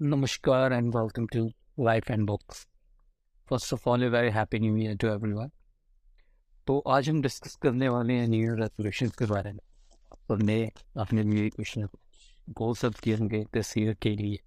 [0.00, 2.66] Namaskar and welcome to Life and Books.
[3.46, 5.50] First of all, a very happy new year to everyone.
[6.66, 9.60] तो आज हम discuss करने वाले हैं न्यू ईयर रेजोल्यूशन के बारे में
[10.30, 11.88] हमने अपने न्यू कुछ ना
[12.50, 14.38] गोल सब किए होंगे दिस ईयर के लिए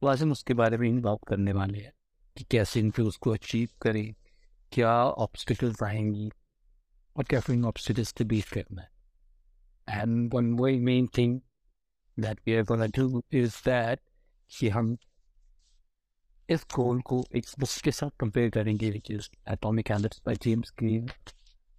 [0.00, 1.92] तो आज हम उसके बारे में बात करने वाले हैं
[2.36, 4.14] कि कैसे इनके उसको अचीव करें
[4.72, 4.92] क्या
[5.26, 6.30] ऑब्स्टिकल्स आएँगी
[7.16, 11.40] और कैसे इन ऑब्स्टिकल्स से बीट करना है and one way main thing
[12.18, 13.96] that we are going to do is that
[14.58, 14.96] कि हम
[16.50, 20.72] इस गोल को एक बुक के साथ कंपेयर करेंगे which is atomic habits by James
[20.78, 21.08] Green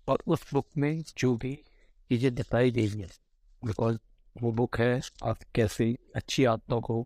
[0.08, 1.54] और उस बुक में जो भी
[2.10, 3.08] चीज़ें दिखाई गई है
[3.66, 3.98] बिकॉज़
[4.41, 7.02] वो बुक है, आप कैसे अच्छी आदतों को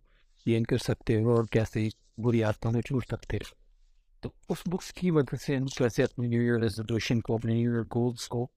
[0.48, 3.57] गेन कर सकते हो और कैसे बुरी आदतों में छूट सकते हो।
[4.23, 7.73] तो उस बुक्स की वजह से हम कैसे अपने न्यू ईयर रेजोल्यूशन को, अपने न्यू
[7.73, 8.52] ईयर गोल्स को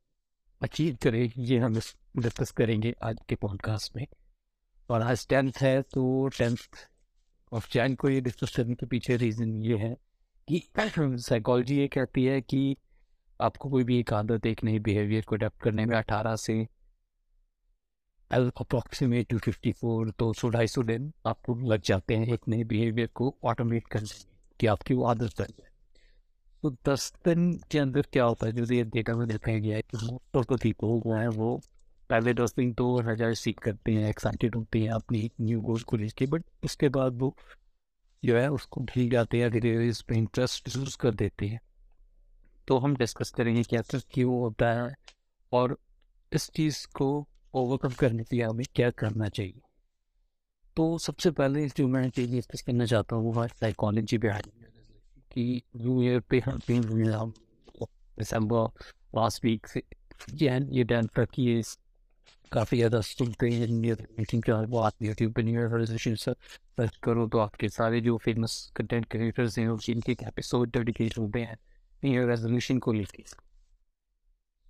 [0.63, 4.07] अचीव करें, ये हम डिस्कस करेंगे आज के पॉडकास्ट में।
[4.91, 6.57] और आज टेंथ है तो टेंथ
[7.53, 9.97] ऑफ़ जैन को ये डिस्कस करने के पीछे रीज़न ये है
[10.49, 10.69] कि
[11.01, 12.77] साइकोलॉजी ये कहती है कि
[13.41, 16.69] आपको कोई भी एक आदत, एक नई बिहेवियर को अडेप्ट करने में अठारह से
[18.31, 22.65] अप्रॉक्सीमेट टू फिफ्टी फोर दो सौ, ढाई सौ दिन आपको लग जाते हैं एक नए
[22.65, 24.25] बिहेवियर को ऑटोमेट करने
[24.61, 25.71] कि आपकी वो आदत बन जाए।
[26.63, 28.53] तो दस दिन के अंदर क्या होता है?
[28.53, 31.61] जो ये डेटा में देखा गया है कि मोस्ट ऑफ़ द पीपल जो है वो
[32.15, 35.97] पहले दस दिन तो नज़र सीख करते हैं एक्साइटेड होते हैं अपनी न्यू गोल को
[35.97, 37.35] लेके बट उसके बाद वो
[38.23, 41.61] जो है उसको भूल जाते हैं धीरे धीरे इस पर इंटरेस्ट लूज कर देते हैं।
[42.69, 44.95] तो हम डिस्कस करेंगे क्या क्यों होता है
[45.53, 45.77] और
[46.33, 47.09] इस चीज़ को
[47.55, 49.61] ओवरकम करने के लिए हमें क्या करना चाहिए।
[50.77, 54.67] तो सबसे पहले जो मैं चीज़ डिस्कस करना चाहता हूँ, वो है साइकोलॉजी बिहाइंड
[55.33, 56.61] कि न्यू ईयर पे हम
[58.19, 58.67] दिसंबर
[59.17, 59.83] लास्ट वीक से
[60.33, 61.63] जैन ये डैन तक ये
[62.55, 63.69] काफ़ी ज़्यादा सुनते हैं
[64.19, 68.01] मीटिंग के बाद वो आती है यूट्यूब पर न्यू ईयर सर्च करो तो आपके सारे
[68.01, 71.57] जो फ़ेमस कंटेंट क्रिएटर्स हैं जिनके एपिसोड डेडिकेट होते हैं
[72.05, 73.25] न्यू रेजोल्यूशन को लेके।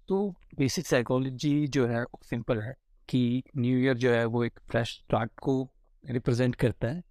[0.08, 2.74] तो बेसिक साइकोलॉजी जो है, वो सिंपल है
[3.08, 5.70] कि न्यू ईयर जो है, वो एक फ्रेश स्टार्ट को
[6.04, 7.02] रिप्रेजेंट करता है।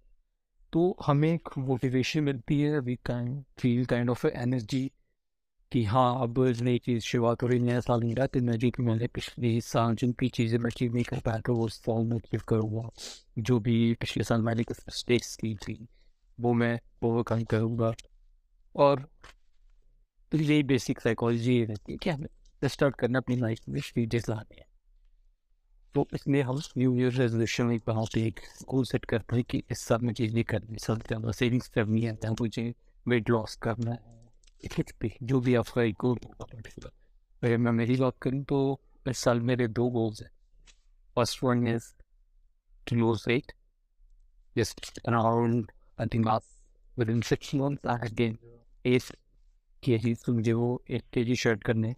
[0.72, 4.90] तो हमें एक मोटिवेशन मिलती है we can feel kind of energy
[5.72, 8.82] कि हाँ अब नई चीज़ शुरुआत हो रही नया साल नहीं रहा तो मैं कि
[8.82, 12.16] मैंने पिछले साल जिन भी चीज़ें मैं अचीव नहीं कर पाया तो वो साल में
[12.16, 12.90] अचीव करूँगा।
[13.38, 15.88] जो भी पिछले साल मैंने कुछ मिस्टेक्स की थी,
[16.40, 17.92] वो मैं ओवरकम करूँगा।
[18.74, 19.08] और
[20.32, 21.98] तो यही बेसिक साइकोलॉजी ये रहती है?
[21.98, 24.66] कि हमें स्टार्ट करना अपनी लाइफ में स्टेजेस लाने हैं।
[25.94, 29.62] तो इसलिए हम न्यू ईयर रेजोल्यूशन एक वहाँ पे एक गोल सेट करते हैं कि
[29.70, 32.74] इस साल में चीज़ नहीं करनी सब ज़्यादा सेविंग्स करनी है मुझे
[33.08, 34.23] वेट लॉस करना है।
[35.00, 36.18] पे जो भी आपका गोल
[37.42, 40.30] अगर मैं मेरी बात करूँ तो इस साल मेरे दो गोल्स हैं
[41.16, 41.92] first one is
[42.88, 43.52] to lose weight
[44.56, 46.44] just around I think about
[46.96, 48.38] within six months I had gained
[48.84, 49.10] eight
[49.82, 51.94] kgs तो मुझे वो एट के जी शर्ट करने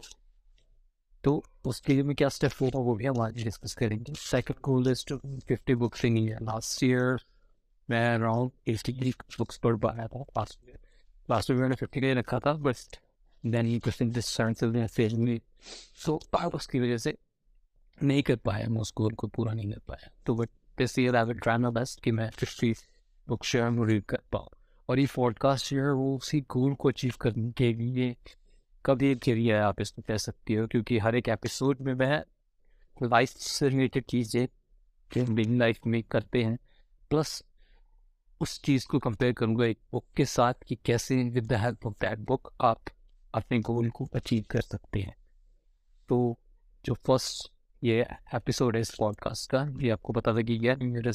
[1.23, 4.91] तो उसके लिए मैं क्या स्टेप होगा वो भी हम आज डिस्कस करेंगे second goal
[4.91, 5.17] is to
[5.47, 7.23] fifty books in last year
[7.89, 10.79] मैं अराउंड एटी बुक्स पढ़ पाया था लास्ट ईयर
[11.29, 12.97] लास्ट वीक मैंने फिफ्टी के रखा था but
[13.45, 15.39] then percent distance phase में
[15.95, 16.19] सो
[16.55, 17.17] उसकी वजह से
[18.03, 21.15] नहीं कर पाया, मैं उस गोल को पूरा नहीं कर पाया। तो but this year
[21.15, 22.73] I will try my best कि मैं फिफ्टी
[23.27, 24.49] बुक शेयर में रीड कर पाऊँ।
[24.89, 28.15] और ये पॉडकास्ट जो है वो उसी गोल को अचीव करने के लिए
[28.85, 30.67] कभी एक ज़रिया है, आप इसमें कह सकती हो?
[30.67, 32.23] क्योंकि हर एक एपिसोड में मैं
[33.03, 34.47] लाइफ से रिलेटेड चीज़ें
[35.57, 36.57] लाइफ में करते हैं।
[37.09, 37.43] प्लस
[38.41, 41.93] उस चीज़ को कंपेयर करूँगा एक बुक के साथ कि कैसे with the help of
[41.93, 42.79] that book आप
[43.33, 45.15] अपने गोल को अचीव कर सकते हैं।
[46.09, 46.37] तो
[46.85, 47.51] जो फ़र्स्ट
[47.83, 48.05] ये
[48.35, 51.11] एपिसोड है इस पॉडकास्ट का, ये आपको बता दें कि यह मेरे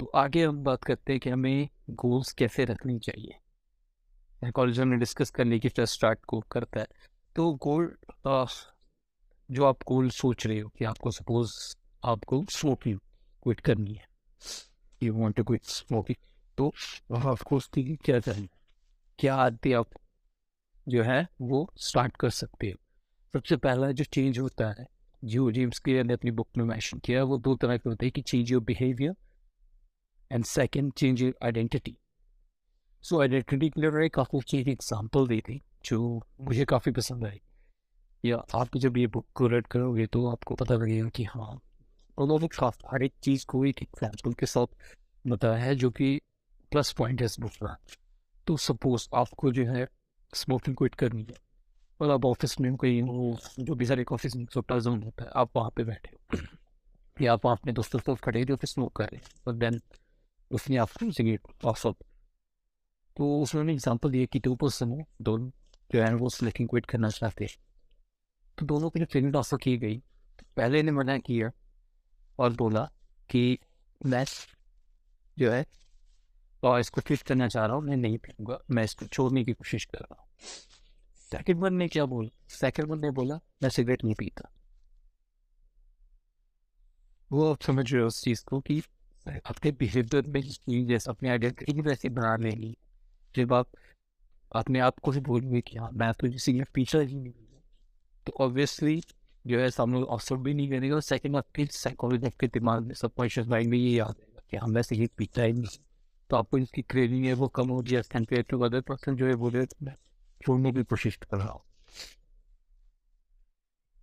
[0.00, 5.30] तो आगे हम बात करते हैं कि हमें गोल्स कैसे रखनी चाहिए। कॉलेज में डिस्कस
[5.30, 6.86] करने की फ़र्स्ट स्टार्ट को करता है।
[7.36, 7.96] तो गोल
[9.50, 12.98] जो आप गोल सोच रहे हो कि आपको सपोज़ आपको स्मोकिंग
[13.42, 14.06] क्विट करनी है।
[15.02, 16.16] You want to quit smoking
[16.58, 16.72] तो
[17.10, 18.48] ऑफ़ कोर्स क्या चाहिए
[19.18, 19.90] क्या आदतें आप
[20.86, 22.78] जो है, वो स्टार्ट कर सकते हो।
[23.34, 24.86] सबसे पहला जो चेंज होता है
[25.22, 28.12] जो जेम्स क्लियर ने अपनी बुक में मैंशन किया, वो दो तरह के होते हैं
[28.12, 29.14] कि change your behaviour
[30.30, 31.96] and second change your identity
[33.04, 37.40] so identity के लिए काफ़ी अच्छी एग्ज़ाम्पल दी थी, जो मुझे काफ़ी पसंद आई।
[38.24, 41.60] या आप जब ये बुक को रेड करोगे तो आपको पता लगेगा कि हाँ
[42.18, 42.48] उन्होंने
[42.92, 44.66] हर एक चीज़ को एक एग्ज़ाम्पल के साथ
[45.24, 46.20] बताया है, जो कि
[46.72, 47.76] प्लस पॉइंट है इस बुक का।
[48.46, 49.86] तो सपोज़ आपको जो है
[50.32, 51.34] स्मोकिंग क्विट करनी है,
[52.00, 53.00] और आप ऑफ़िस में कोई
[53.60, 56.42] जो भी सारे ऑफ़िस में छोटा जोन होता है, आप वहाँ पे बैठे हो।
[57.16, 59.54] या आप वहाँ अपने दोस्तों के साथ खड़े जो फिर स्मोक कर रहे हैं और
[59.54, 59.80] देन
[60.50, 61.92] उसने आपको सिगरेट ऑफ़र
[63.16, 65.50] तो उसने एग्ज़ाम्पल दिया कि टू पर्सन है दोनों
[65.90, 67.56] जो है वो स्मोकिंग क्विट करना चाहते हैं।
[68.58, 69.96] तो दोनों को जो सिगरेट ऑफ़र की गई,
[70.56, 71.50] पहले ने मना किया
[72.40, 72.90] और बोला
[73.30, 73.58] कि
[74.06, 74.24] मैं
[75.38, 75.66] जो है,
[76.62, 79.84] और इसको ट्विट करना चाह रहा हूँ, मैं नहीं पीऊँगा मैं इसको छोड़ने की कोशिश
[79.84, 80.28] कर रहा हूँ।
[81.32, 82.28] सेकेंड वन ने क्या बोला?
[82.48, 84.50] सेकेंड वन ने बोला, मैं सिगरेट नहीं पीता।
[87.32, 88.82] वो आप समझ रहे हो उस चीज़ को कि
[89.46, 92.76] अपने बिहेवियर में चेंजेस अपनी आइडेंटिटी वैसे बना लेंगी
[93.36, 93.68] जब आप
[94.56, 97.32] अपने आप को भी बोलेंगे कि हाँ मैं तो सिगरेट पीता ही नहीं
[98.26, 99.02] तो ऑब्वियसली
[99.44, 103.14] जो है सामने ऑफ़र भी नहीं करेगा। और सेकेंड आपकी साइकोलॉजी आपके दिमाग में सब
[103.14, 105.78] कॉन्शियस माइंड में ये याद आएगा कि हाँ मैं सिगरेट पीता ही नहीं
[106.30, 109.34] तो आपको इसकी क्रेविंग है, वो कम हो जाए कंपेयर टू अदर पर्सन जो है
[109.82, 109.94] मैं
[110.40, 111.62] छोड़ने की कोशिश कर रहा हूँ।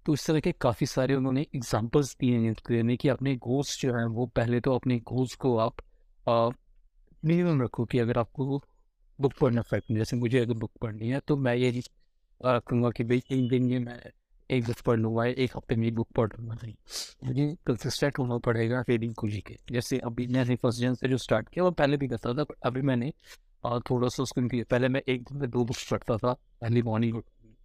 [0.05, 3.93] तो इस तरह के काफ़ी सारे उन्होंने एग्जाम्पल्स दिए हैं यानी कि अपने गोल्स जो
[3.95, 5.81] हैं, वो पहले तो अपने गोल्स को आप
[7.25, 8.61] मिनिमम रखो कि अगर आपको
[9.19, 11.81] बुक पढ़ना फैक्ट जैसे मुझे अगर बुक पढ़नी है तो मैं ये
[12.41, 13.99] कहूँगा कि भाई एक दिन ये मैं
[14.49, 16.73] एक बुक पढ़ लूँगा, एक हफ़्ते में एक बुक पढ़ लूँगा नहीं
[17.23, 21.49] मुझे कंसिस्टेंट होना पड़ेगा रीडिंग को लेके। जैसे अभी मैंने फ़र्स्ट जन से जो स्टार्ट
[21.49, 23.11] किया, वो पहले भी करता था अभी मैंने
[23.89, 27.21] थोड़ा सा उसको किया पहले मैं एक दिन में दो बुक्स पढ़ता था। पहली मॉर्निंग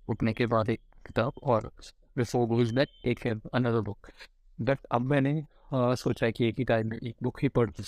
[0.09, 1.71] उठने के बाद एक किताब और
[2.17, 4.11] बिफोर गोज दैट एक अनदर बुक
[4.59, 5.43] बट अब मैंने
[5.75, 7.85] सोचा कि एक ही टाइम में एक बुक ही पढ़ दूँ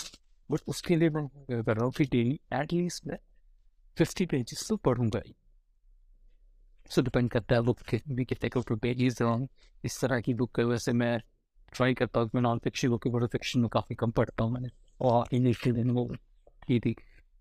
[0.50, 3.19] बट उसके लिए मैं कर रहा हूँ कि डेली एटलीस्ट मैं
[3.96, 5.35] फिफ्टी पेजेस तो पढ़ूँगा ही।
[6.91, 9.49] सो डिपेंड करता है बुक के भी कितने को पेजेस हूँ
[9.85, 11.19] इस तरह की बुक है वैसे मैं
[11.73, 14.69] ट्राई करता हूँ मैं नॉन फिक्शन बुक बड़े फिक्शन में काफ़ी कम पढ़ता हूँ मैंने
[15.01, 16.05] और इंग्लिश के दिन वो
[16.67, 16.95] की थी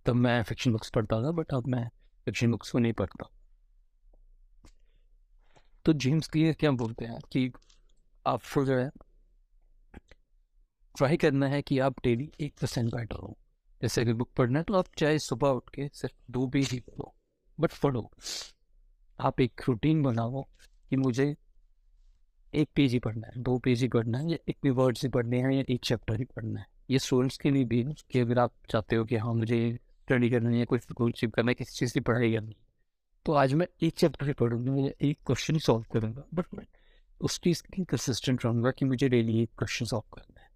[0.06, 1.88] तब मैं फिक्शन बुक्स पढ़ता था बट अब मैं
[2.26, 3.30] फिक्शन बुक्स को नहीं पढ़ता
[5.86, 7.52] तो जेम्स क्लियर क्या बोलते हैं कि
[8.26, 8.90] आपको जो है
[10.96, 13.38] ट्राई करना है कि आप डेली एक परसेंट बेटर हो
[13.82, 16.80] जैसे अगर बुक पढ़ना है तो आप चाहे सुबह उठ के सिर्फ़ दो पेज ही
[16.80, 17.14] पढ़ो
[17.60, 18.10] बट पढ़ो
[19.20, 20.44] आप एक रूटीन बनाओ
[20.90, 21.36] कि मुझे
[22.54, 25.42] एक पेज ही पढ़ना है, दो पेज ही पढ़ना है, या इतने वर्ड्स ही पढ़ने
[25.42, 28.54] हैं, या एक चैप्टर ही पढ़ना है। ये स्टूडेंट्स के लिए भी कि अगर आप
[28.70, 29.58] चाहते हो कि हाँ मुझे
[30.02, 32.62] स्टडी करना है कोई स्कूल शिप करना है, किसी चीज़ की पढ़ाई करनी है
[33.26, 36.66] तो आज मैं एक चैप्टर ही पढ़ूँगा मुझे एक क्वेश्चन ही सॉल्व करूँगा बट मैं
[37.22, 40.50] उस चीज़ की कंसिस्टेंट रहूँगा कि मुझे डेली एक क्वेश्चन सॉल्व करना है।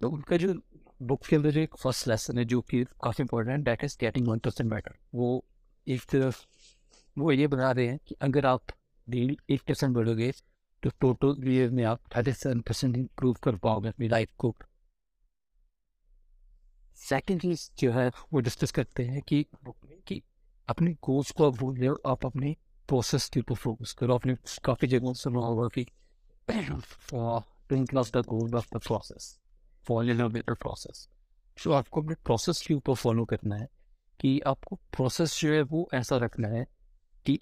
[0.00, 0.54] तो उनका जो
[1.02, 3.96] बुक के अंदर जो एक फ़र्स्ट लेसन है, जो कि काफ़ी इंपॉर्टेंट है that is
[4.00, 5.44] getting one percent better वो
[5.88, 6.46] एक तरफ़
[7.18, 8.62] वो ये बना रहे हैं कि अगर आप
[9.08, 10.32] डेली एक परसेंट बढ़ोगे
[10.82, 14.56] तो टोटल ईयर में आप थर्टी सेवन परसेंट इम्प्रूव कर पाओगे अपनी लाइफ को।
[16.96, 19.46] सेकेंड चीज़ जो है, वो डिस्कस करते हैं कि
[20.06, 20.22] कि
[20.68, 22.56] अपने गोल्स को आप भूल रहे हो, आप अपने
[22.88, 25.86] प्रोसेस के ऊपर फोकस करो। आपने काफ़ी जगहों सुना होगा कि
[28.66, 29.38] प्रोसेस
[29.86, 31.08] फॉलो प्रोसेस
[31.64, 33.77] तो आपको अपने प्रोसेस के ऊपर फॉलो करना है।
[34.20, 36.66] कि आपको प्रोसेस जो है वो ऐसा रखना है
[37.26, 37.38] कि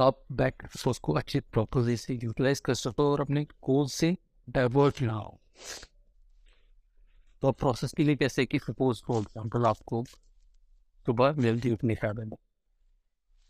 [0.00, 4.16] आप बैक सोर्स को अच्छे प्रॉपर से यूटिलाइज कर सको और अपने गोल से
[4.50, 5.40] डाइवर्ट ना हो।
[7.42, 10.04] तो प्रोसेस के लिए कैसे कि सपोज़ फॉर एग्ज़ाम्पल आपको
[11.06, 12.30] सुबह जल्दी उठने का है।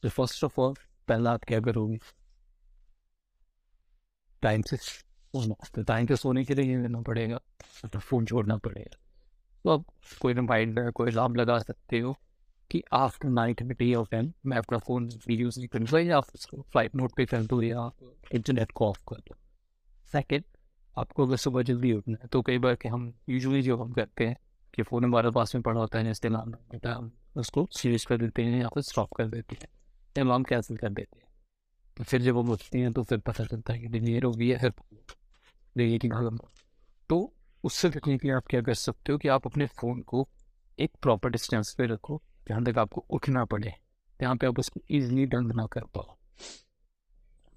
[0.02, 0.74] तो फ़र्स्ट ऑफ़ ऑल
[1.08, 1.98] पहला आप क्या करोगे?
[4.42, 7.40] टाइम से सोना। तो टाइम से सोने के लिए ये लेना पड़ेगा।
[7.92, 9.03] तो फ़ोन छोड़ना पड़ेगा।
[9.64, 9.84] तो आप
[10.20, 12.12] कोई रिमाइंडर कोई अलार्म लगा सकते हो
[12.70, 16.60] कि आफ्टर नाइट में टी ऑफ़ मैं अपना फ़ोन यूज़ नहीं करूँगा या आप उसको
[16.62, 17.90] फ़्लाइट मोड पे कर दो, या
[18.34, 19.36] इंटरनेट को ऑफ़ कर दो।
[20.12, 20.44] सेकेंड
[20.94, 24.26] आपको अगर सुबह जल्दी उठना है तो कई बार कि हम यूजुअली जो हम करते
[24.26, 24.36] हैं
[24.74, 28.18] कि फ़ोन हमारे पास में पड़ा होता है इस्तेमाल होता है, हम उसको सीरीज़ कर
[28.18, 29.68] देते हैं या फिर स्टॉप कर देते हैं
[30.16, 31.28] या अलार्म कैंसिल कर देते हैं।
[31.96, 34.48] तो फिर जब हम उठते हैं तो फिर पता चलता है कि देर हो गई
[34.48, 34.72] है, फिर
[35.76, 36.08] कि
[37.10, 37.33] तो
[37.64, 40.26] उससे बचने के लिए आप क्या कर सकते हो कि आप अपने फ़ोन को
[40.78, 43.72] एक प्रॉपर डिस्टेंस पे रखो, जहाँ तक आपको उठना पड़े।
[44.20, 46.16] जहाँ पे आप उसको ईजिली डंग ना कर पाओ।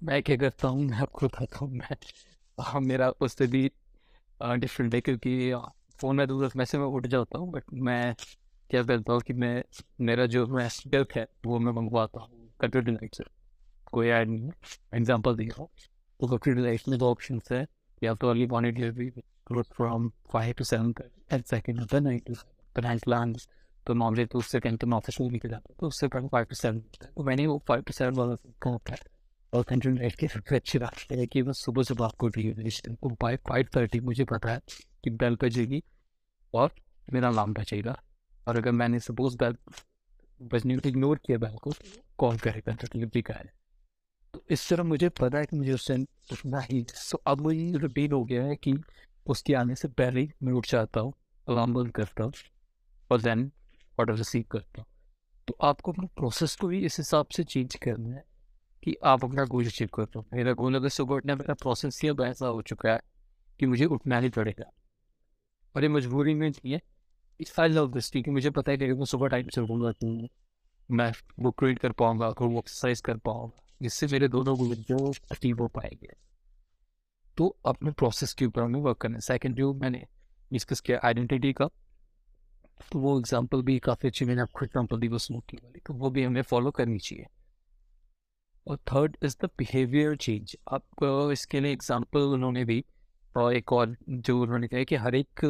[0.02, 1.96] मैं क्या करता हूँ, मैं आपको बताता हूँ, मैं
[2.58, 3.70] हाँ मेरा उससे भी
[4.40, 5.52] डिफरेंट है क्योंकि
[6.00, 8.14] फ़ोन में दूर वैसे मैं उठ जाता हूँ बट मैं
[8.70, 9.62] क्या करता हूँ कि मैं,
[10.00, 13.24] मेरा जो मैं स्पेल्क है, वो मैं मंगवाता हूँ कंप्यूटर लाइट से।
[13.92, 14.52] कोई ऐड नहीं है।
[14.94, 15.68] एग्ज़ाम्पल दिया हूँ।
[16.20, 17.66] तो कंप्यूटर लाइट में दो ऑप्शन है।
[18.02, 18.76] या तो early morning
[19.50, 20.94] delivery from five to seven
[21.32, 22.34] eight second होता है नाइन टू
[22.76, 23.34] तो नाइन प्लान
[23.86, 26.44] तो नॉर्मली तो उससे कहीं तो मैं ऑफ़िस में निकल जाता तो उससे पहले फाइव
[26.44, 28.98] टू सेवन तो मैंने वो फाइव टू सेवन वाला होता है
[29.54, 33.66] और कंटिन्यू की सबसे अच्छी बात है कि मैं सुबह सुबह आपको तो बाई फाइव
[33.76, 34.60] थर्टी मुझे पता है
[35.04, 35.84] कि बेल बजेगी
[36.54, 36.70] और
[37.12, 38.02] मेरा अलार्म बचेगा
[38.48, 39.56] और अगर मैंने सपोज़ बेल
[40.42, 41.72] बजने को इग्नोर किया बेल को
[42.18, 43.52] कॉल करेगा तो डिलीवरी का है।
[44.34, 45.94] तो इस तरह मुझे पता है कि मुझे उससे
[46.32, 48.72] उठना ही सो अब मुझे रूटीन हो गया है कि
[49.28, 51.12] उसके आने से पहले ही मैं उठ जाता हूँ
[51.46, 52.32] अलार्म बंद करता हूँ
[53.10, 53.50] और देन
[53.98, 54.86] ऑर्डर रिसीव करता हूँ।
[55.48, 58.24] तो आपको अपने प्रोसेस को भी इस हिसाब से चेंज करना है
[58.82, 62.08] कि आप अपना गोल अचीव कर दो मेरा गोल अगर सुबह उठना मेरा प्रोसेस ही
[62.08, 63.00] अब ऐसा हो चुका है
[63.60, 64.70] कि मुझे उठना ही पड़ेगा।
[65.74, 66.80] और ये मजबूरी में नहीं है।
[67.40, 70.28] इस आई लव दिस क्योंकि मुझे पता है कि मैं सुबह टाइम से उठूँगा तो
[70.88, 75.58] मैं बुक रीड कर पाऊँगा वो एक्सरसाइज कर पाऊँगा। जिससे मेरे दोनों गोल जो अचीव
[75.58, 76.08] हो पाएँगे।
[77.38, 80.04] तो अपने प्रोसेस के ऊपर हमें वर्क करना है। सेकेंड जो मैंने
[80.50, 81.68] डिस्कस किया आइडेंटिटी का
[82.82, 86.10] तो वो एग्ज़ाम्पल भी काफ़ी अच्छी, मैंने आपको एग्ज़ाम्पल दी वो स्मोकिंग वाली तो वो
[86.10, 87.26] भी हमें फॉलो करनी चाहिए।
[88.66, 92.84] और third is the behaviour change आप इसके लिए एग्ज़ाम्पल उन्होंने दी,
[93.34, 95.44] और एक और जो उन्होंने कहा कि हर एक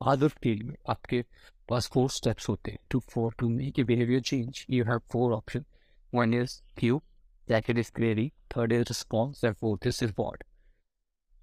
[0.00, 1.22] आदत के लिए आपके
[1.68, 5.32] पास फोर स्टेप्स होते हैं। Two four to make a behaviour change you have four
[5.32, 5.64] option
[6.12, 7.00] one is cue
[7.48, 10.44] second is query third is response and fourth is reward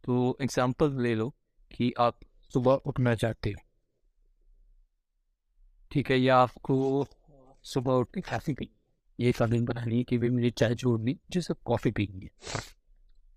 [0.03, 1.29] तो एग्ज़ाम्पल ले लो
[1.72, 2.19] कि आप
[2.53, 3.62] सुबह उठना चाहते हो।
[5.91, 7.05] ठीक है, या आपको
[7.65, 8.69] सुबह उठ के काफ़ी पी,
[9.19, 12.29] ये कानून बना ली कि भाई मुझे चाय छोड़नी जैसे कॉफ़ी पीनी है।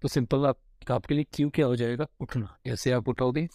[0.02, 0.58] तो सिंपल आप,
[0.90, 2.06] आपके लिए क्यों क्या हो जाएगा?
[2.20, 3.46] उठना। जैसे आप उठोगे,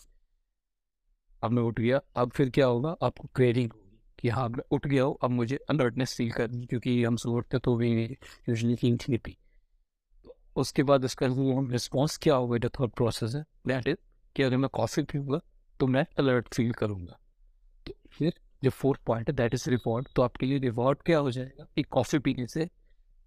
[1.41, 2.96] अब मैं उठ गया, अब फिर क्या होगा?
[3.03, 7.03] आपको क्रेरिंग होगी कि हाँ मैं उठ गया हूँ, अब मुझे अलर्टनेस फील करनी क्योंकि
[7.03, 9.38] हम सुबह उठते तो भी यूजली नहीं पी।
[10.55, 11.27] उसके बाद उसका
[11.72, 13.98] रिस्पॉन्स क्या होगा, जो थर्ड प्रोसेस है दैट इज़
[14.36, 15.39] कि अगर मैं कॉफ़ी पीऊँगा
[15.79, 17.20] तो मैं अलर्ट फील करूँगा।
[17.88, 21.31] तो फिर जो फोर्थ पॉइंट है दैट इज़ रिवॉर्ड तो आपके लिए रिवॉर्ड क्या हो
[21.31, 21.67] जाएगा?
[21.75, 22.70] कि कॉफ़ी पीने से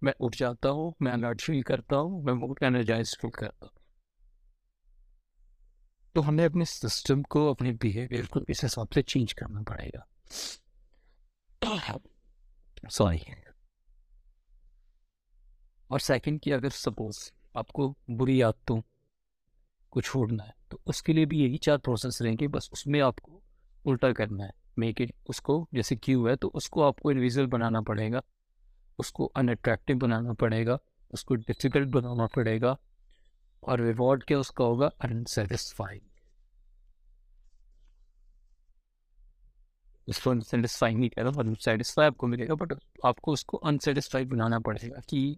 [0.03, 3.71] मैं उठ जाता हूँ, मैं अलर्ट फील करता हूँ, मैं बहुत एनर्जाइज फील करता हूँ।
[6.15, 10.07] तो हमें अपने सिस्टम को, अपने बिहेवियर को इस हिसाब से चेंज करना पड़ेगा।
[12.89, 13.44] सॉरी
[15.91, 17.19] और सेकंड की अगर सपोज़
[17.57, 18.81] आपको बुरी आदतों
[19.93, 23.41] को छोड़ना है तो उसके लिए भी यही चार प्रोसेस रहेंगे। बस उसमें आपको
[23.85, 28.21] उल्टा करना है। मेक इट उसको, जैसे क्यू है तो उसको आपको इनविजिबल बनाना पड़ेगा,
[28.99, 30.77] उसको अनअट्रैक्टिव बनाना पड़ेगा,
[31.13, 32.77] उसको डिफ़िकल्ट बनाना पड़ेगा,
[33.63, 34.87] और रिवॉर्ड क्या उसका होगा?
[35.01, 36.01] अनसेटिस्फाइंग
[40.07, 42.73] उसको अनसेटिस्फाइंग नहीं कह रहा अनसेटिस्फाई आपको मिलेगा बट
[43.05, 45.37] आपको उसको अनसेटिस्फाइड बनाना पड़ेगा कि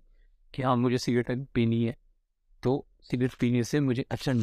[0.54, 1.96] कि हाँ मुझे सिगरेट पीनी है।
[2.64, 4.34] तो सिगरेट पीने से मुझे अच्छा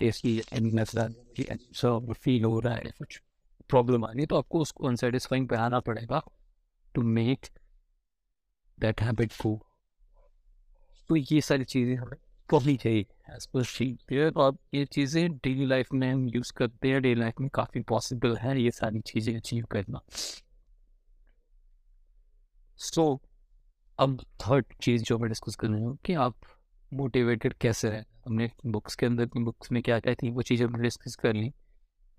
[0.00, 3.20] टेस्ट की नज़र फील हो रहा है कुछ
[3.68, 6.22] प्रॉब्लम आ रही है तो आपको उसको अनसेटिस्फाइंग बनाना पड़ेगा
[6.94, 7.46] टू मेक
[8.78, 9.60] दैट हैबिट को
[11.08, 15.92] तो ये सारी चीज़ें हमें करनी चाहिए एज पर तो आप ये चीज़ें डेली लाइफ
[15.92, 19.64] में हम यूज़ करते हैं डेली लाइफ में काफ़ी पॉसिबल है ये सारी चीज़ें अचीव
[19.64, 20.00] करना।
[22.78, 23.27] सो so,
[23.98, 26.34] अब थर्ड चीज़ जो मैं डिस्कस कर रही हूँ कि आप
[26.92, 30.82] मोटिवेटेड कैसे हैं हमने बुक्स के अंदर बुक्स में क्या क्या थी वो चीज़ें हमने
[30.82, 31.50] डिस्कस कर ली।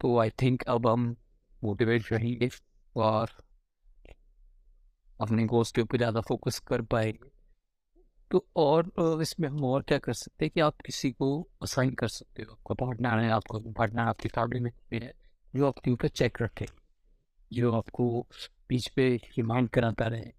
[0.01, 1.15] तो आई थिंक अब हम
[1.61, 2.49] मोटिवेट रहेंगे
[2.95, 3.29] और
[5.19, 7.29] अपने गोल्स के ऊपर ज़्यादा फोकस कर पाएँगे।
[8.31, 11.29] तो और इसमें हम और क्या कर सकते हैं कि आप किसी को
[11.63, 15.13] असाइन कर सकते हो। आपका पार्टनर है, आपका पार्टनर आपकी फैमिली में है,
[15.53, 16.65] जो आपके ऊपर चेक रखे।
[17.51, 18.09] जो आपको
[18.69, 20.31] बीच पे रिमाइंड कराता रहे।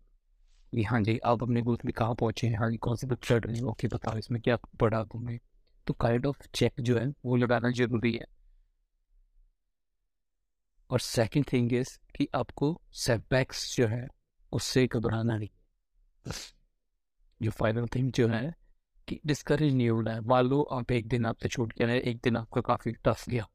[0.75, 2.59] कि हाँ जी आप अपने गोल्स में कहाँ पहुँचे हैं?
[2.59, 3.63] हाँ कौन से रहे हैं?
[3.63, 5.41] ओके, बताओ इसमें क्या पढ़ा तुमने?
[5.87, 8.27] तो काइंड ऑफ़ चेक जो है, वो लगाना ज़रूरी है।
[10.91, 14.09] और सेकंड थिंग इज़ कि आपको सेटबैक्स जो है,
[14.53, 15.49] उससे घबराना नहीं।
[17.43, 18.55] जो फाइनल थिंग जो है
[19.09, 22.37] कि डिस्करेज नहीं होना है। मान लो आप एक दिन आपसे छूट गया, एक दिन
[22.37, 23.49] आपका काफ़ी टफ गया।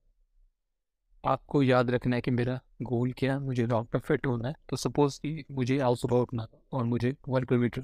[1.26, 4.56] आपको याद रखना है कि मेरा गोल क्या है, मुझे लॉन्ग में फिट होना है
[4.70, 7.82] तो सपोज़ कि मुझे आउट सुबह उठना था और मुझे one kilometre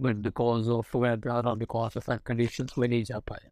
[0.00, 3.50] but because of weather और बिकॉज़ ऑफ़ कंडीशन में नहीं जा पाया।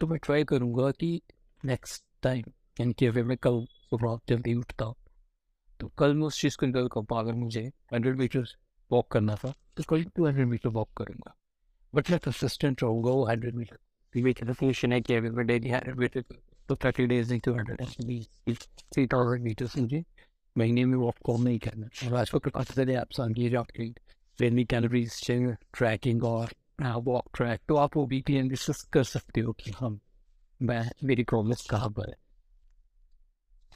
[0.00, 1.20] तो मैं ट्राई करूँगा कि
[1.64, 2.44] नेक्स्ट टाइम
[2.80, 4.94] यानी कि अगर मैं कल सुबह जल्दी उठता हूँ
[5.80, 8.44] तो कल मैं उस चीज़ को निकल कर अगर मुझे हंड्रेड मीटर
[8.90, 11.34] वॉक करना था तो कल टू हंड्रेड मीटर वॉक करूँगा।
[11.94, 13.78] बट मैं कंसिस्टेंट रहूँगा वो हंड्रेड मीटर
[14.14, 16.24] मेरी डेफिनेशन है कि अगर मैं डेली हंड्रेड मीटर
[16.68, 18.56] तो थर्टी डेज़ नहीं two hundred
[18.94, 20.02] three thousand metres मुझे
[20.56, 23.60] महीने में वॉक कॉल नहीं करना और आजकल तो काफ़ी सारे ऐप्स आ गए जो
[23.60, 23.88] आपकी
[24.38, 25.20] डेली कैलोरीज
[25.74, 29.98] ट्रैकिंग और वॉक ट्रैक तो आप वो वीकली एनालिसिस कर सकते हो कि हम
[30.60, 32.16] मैं मेरी प्रोग्रेस कहाँ पर है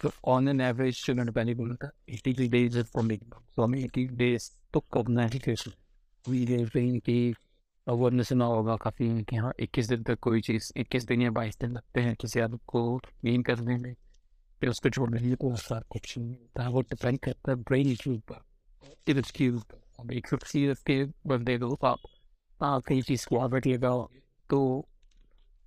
[0.00, 3.78] तो ऑन एन एवरेज जो मैंने पहले बोला था एटी डेज़ फॉर मिनिमम तो हमें
[3.78, 5.70] एटी डेज़ तो करना ही कैसे
[6.24, 7.34] कहीं की
[7.88, 11.58] अवेयरनेस ना होगा काफ़ी कि हाँ इक्कीस दिन तक कोई चीज़, इक्कीस दिन या बाईस
[11.60, 13.94] दिन लगते हैं किसी आदमी को गेन करने में,
[14.60, 17.56] फिर उसको छोड़ने के लिए तो ऐसा कुछ नहीं होता है। वो डिपेंड करता है
[17.56, 18.44] ब्रेन के ऊपर
[19.08, 21.98] इसके ऊपर। अब एक शख्सियत के बंदे दो आप
[22.62, 24.08] आप कई चीज़ को आदत लगाओ
[24.50, 24.88] तो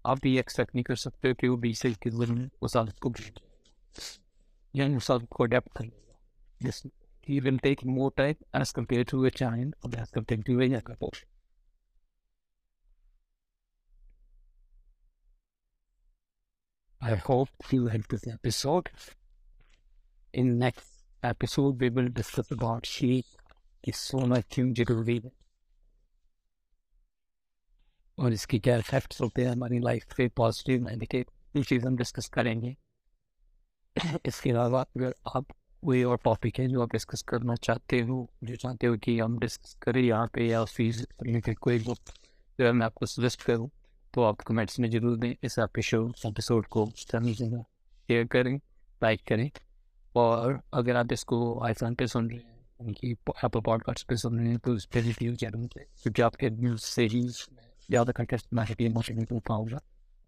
[0.05, 2.99] आप ये एक्सपेक्ट नहीं कर सकते कि वो बीस से इक्कीस दिन में उस आदत
[2.99, 3.13] को
[4.75, 6.89] या उस आदत को अडेप्ट कर लेगा
[7.27, 10.65] he will take more time as compared to a giant or as compared to a
[10.65, 11.27] younger person.
[17.01, 18.89] I hope you liked this episode.
[20.33, 22.85] In next episode, we will discuss about.
[23.83, 25.21] कि सोना क्यों ज़रूरी
[28.17, 31.25] और इसके क्या effects होते हैं हमारी लाइफ पे पॉजिटिव नेगेटिव
[31.55, 32.75] ये चीज़ हम डिस्कस करेंगे
[34.27, 38.55] इसके अलावा अगर आप कोई और टॉपिक है जो आप डिस्कस करना चाहते हो जो
[38.55, 42.13] चाहते हो कि हम डिस्कस करें यहाँ पे या फ़ीस रिलेटेड कोई बुक
[42.59, 43.69] जो मैं आपको सजेस्ट करूँ
[44.13, 48.55] तो आप कमेंट्स में ज़रूर दें, इस एपिसोड को शेयर करें,
[49.01, 49.49] लाइक करें।
[50.15, 54.49] और अगर आप इसको आईफोन पे सुन रहे हैं उनकी एप्पल पॉडकास्ट पे सुन रहे
[54.49, 58.63] हैं तो उस पर रिव्यू ज़रूर दें, क्योंकि आपके न्यूज़ से ही ज़्यादा कंटेस्ट मैं
[58.65, 59.81] हैप्पी मोटिवेट हो पाऊँगा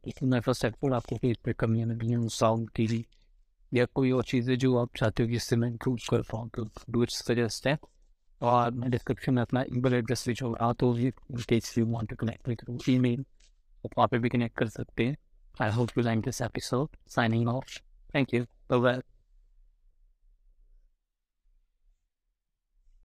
[0.03, 3.05] लेकिन मैं फ़र्स्ट एपिसोड आपको पेज पे कमियाँ साउंड टी वी
[3.71, 6.67] या कोई और चीज़ें जो आप चाहते हो कि इससे मैं इम्प्रूव कर पाऊँ तो
[6.89, 7.77] डू इट सजेस्ट है।
[8.41, 11.13] और मैं डिस्क्रिप्शन में अपना ईमेल एड्रेस भी छोड़ा तो ये
[11.77, 13.23] you to connect with email
[13.83, 15.17] तो वहाँ पे भी कनेक्ट कर सकते हैं।
[15.61, 17.79] I hope you like this episode signing off
[18.15, 19.01] thank you bye